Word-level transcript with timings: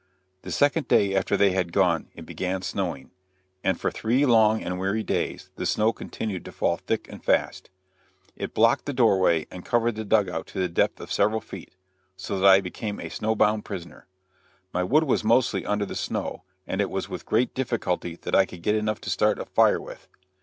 The 0.41 0.51
second 0.51 0.87
day 0.87 1.13
after 1.13 1.37
they 1.37 1.51
had 1.51 1.71
gone 1.71 2.09
it 2.15 2.25
began 2.25 2.63
snowing, 2.63 3.11
and 3.63 3.79
for 3.79 3.91
three 3.91 4.25
long 4.25 4.63
and 4.63 4.79
weary 4.79 5.03
days 5.03 5.51
the 5.57 5.65
snow 5.67 5.93
continued 5.93 6.43
to 6.45 6.51
fall 6.51 6.77
thick 6.77 7.07
and 7.07 7.23
fast. 7.23 7.69
It 8.35 8.55
blocked 8.55 8.87
the 8.87 8.93
door 8.95 9.19
way 9.19 9.45
and 9.51 9.63
covered 9.63 9.93
the 9.93 10.03
dug 10.03 10.27
out 10.27 10.47
to 10.47 10.59
the 10.59 10.67
depth 10.69 10.99
of 10.99 11.13
several 11.13 11.39
feet, 11.39 11.75
so 12.15 12.39
that 12.39 12.49
I 12.49 12.61
became 12.61 12.99
a 12.99 13.09
snowbound 13.09 13.63
prisoner. 13.63 14.07
My 14.73 14.81
wood 14.83 15.03
was 15.03 15.23
mostly 15.23 15.67
under 15.67 15.85
the 15.85 15.93
snow, 15.95 16.45
and 16.65 16.81
it 16.81 16.89
was 16.89 17.07
with 17.07 17.23
great 17.27 17.53
difficulty 17.53 18.15
that 18.23 18.33
I 18.33 18.47
could 18.47 18.63
get 18.63 18.73
enough 18.73 19.01
to 19.01 19.11
start 19.11 19.37
a 19.37 19.45
fire 19.45 19.79
with. 19.79 20.07